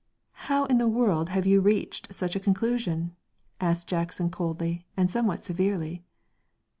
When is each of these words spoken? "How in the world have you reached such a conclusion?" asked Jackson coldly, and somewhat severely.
"How 0.49 0.65
in 0.65 0.79
the 0.79 0.87
world 0.87 1.29
have 1.29 1.45
you 1.45 1.61
reached 1.61 2.11
such 2.11 2.35
a 2.35 2.39
conclusion?" 2.39 3.15
asked 3.59 3.87
Jackson 3.87 4.31
coldly, 4.31 4.87
and 4.97 5.11
somewhat 5.11 5.43
severely. 5.43 6.01